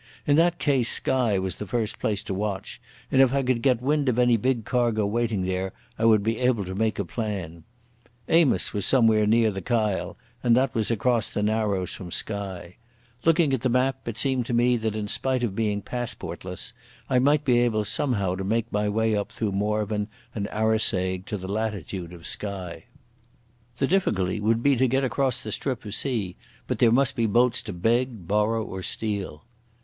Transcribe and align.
In 0.25 0.35
that 0.37 0.57
case 0.57 0.89
Skye 0.89 1.37
was 1.37 1.57
the 1.57 1.67
first 1.67 1.99
place 1.99 2.23
to 2.23 2.33
watch, 2.33 2.81
and 3.11 3.21
if 3.21 3.31
I 3.35 3.43
could 3.43 3.61
get 3.61 3.83
wind 3.83 4.09
of 4.09 4.17
any 4.17 4.35
big 4.35 4.65
cargo 4.65 5.05
waiting 5.05 5.45
there 5.45 5.73
I 5.99 6.05
would 6.05 6.23
be 6.23 6.39
able 6.39 6.65
to 6.65 6.73
make 6.73 6.97
a 6.97 7.05
plan. 7.05 7.65
Amos 8.27 8.73
was 8.73 8.83
somewhere 8.83 9.27
near 9.27 9.51
the 9.51 9.61
Kyle, 9.61 10.17
and 10.41 10.57
that 10.57 10.73
was 10.73 10.89
across 10.89 11.29
the 11.29 11.43
narrows 11.43 11.91
from 11.93 12.09
Skye. 12.11 12.77
Looking 13.25 13.53
at 13.53 13.61
the 13.61 13.69
map, 13.69 14.07
it 14.07 14.17
seemed 14.17 14.47
to 14.47 14.55
me 14.55 14.75
that, 14.77 14.95
in 14.95 15.07
spite 15.07 15.43
of 15.43 15.53
being 15.55 15.83
passportless, 15.83 16.73
I 17.07 17.19
might 17.19 17.45
be 17.45 17.59
able 17.59 17.83
somehow 17.83 18.33
to 18.37 18.43
make 18.43 18.71
my 18.71 18.89
way 18.89 19.15
up 19.15 19.31
through 19.31 19.51
Morvern 19.51 20.07
and 20.33 20.47
Arisaig 20.51 21.27
to 21.27 21.37
the 21.37 21.47
latitude 21.47 22.11
of 22.11 22.25
Skye. 22.25 22.85
The 23.77 23.85
difficulty 23.85 24.39
would 24.39 24.63
be 24.63 24.75
to 24.77 24.87
get 24.87 25.03
across 25.03 25.43
the 25.43 25.51
strip 25.51 25.85
of 25.85 25.93
sea, 25.93 26.37
but 26.65 26.79
there 26.79 26.91
must 26.91 27.15
be 27.15 27.27
boats 27.27 27.61
to 27.61 27.71
beg, 27.71 28.27
borrow 28.27 28.65
or 28.65 28.81
steal. 28.81 29.45